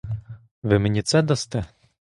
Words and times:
Ви 0.63 0.79
мені 0.79 1.01
це 1.01 1.21
дасте? 1.21 1.65